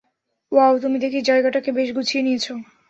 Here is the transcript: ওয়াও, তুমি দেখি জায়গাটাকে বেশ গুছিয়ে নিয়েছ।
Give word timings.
ওয়াও, 0.51 0.73
তুমি 0.79 0.97
দেখি 1.03 1.19
জায়গাটাকে 1.29 1.69
বেশ 1.77 1.89
গুছিয়ে 1.95 2.25
নিয়েছ। 2.25 2.45